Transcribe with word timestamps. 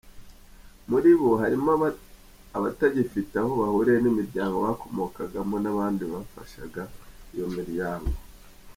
Muri 0.89 1.11
bo, 1.19 1.31
harimo 1.41 1.69
abatagifite 2.57 3.33
aho 3.41 3.51
bahuriye 3.61 3.99
n’imiryango 4.01 4.57
bakomokagamo 4.67 5.55
n’abandi 5.63 6.03
bafashaga 6.13 6.81
iyo 7.35 7.47
miryango. 7.55 8.13